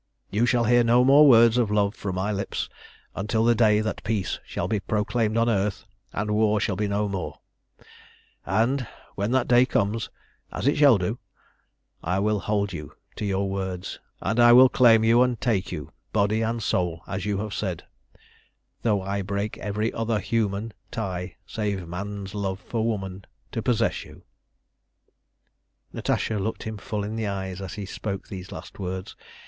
You 0.31 0.47
shall 0.47 0.63
hear 0.63 0.83
no 0.83 1.03
more 1.05 1.29
words 1.29 1.59
of 1.59 1.69
love 1.69 1.93
from 1.93 2.15
my 2.15 2.31
lips 2.31 2.67
until 3.15 3.45
the 3.45 3.53
day 3.53 3.81
that 3.81 4.03
peace 4.03 4.39
shall 4.43 4.67
be 4.67 4.79
proclaimed 4.79 5.37
on 5.37 5.47
earth 5.47 5.85
and 6.11 6.31
war 6.33 6.59
shall 6.59 6.75
be 6.75 6.87
no 6.87 7.07
more; 7.07 7.37
and 8.43 8.87
when 9.13 9.29
that 9.29 9.47
day 9.47 9.63
comes, 9.63 10.09
as 10.51 10.65
it 10.65 10.77
shall 10.77 10.97
do, 10.97 11.19
I 12.03 12.17
will 12.17 12.39
hold 12.39 12.73
you 12.73 12.95
to 13.17 13.25
your 13.25 13.47
words, 13.47 13.99
and 14.21 14.39
I 14.39 14.53
will 14.53 14.69
claim 14.69 15.03
you 15.03 15.21
and 15.21 15.39
take 15.39 15.71
you, 15.71 15.91
body 16.11 16.41
and 16.41 16.63
soul, 16.63 17.03
as 17.05 17.27
you 17.27 17.37
have 17.37 17.53
said, 17.53 17.83
though 18.81 19.03
I 19.03 19.21
break 19.21 19.59
every 19.59 19.93
other 19.93 20.17
human 20.17 20.73
tie 20.89 21.35
save 21.45 21.87
man's 21.87 22.33
love 22.33 22.59
for 22.59 22.83
woman 22.83 23.25
to 23.51 23.61
possess 23.61 24.03
you." 24.03 24.23
Natasha 25.93 26.39
looked 26.39 26.63
him 26.63 26.77
full 26.79 27.03
in 27.03 27.15
the 27.15 27.27
eyes 27.27 27.61
as 27.61 27.75
he 27.75 27.85
spoke 27.85 28.29
these 28.29 28.51
last 28.51 28.79
words. 28.79 29.15